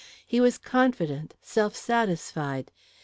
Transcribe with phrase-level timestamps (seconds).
[0.25, 2.71] He was confident, self satisfied.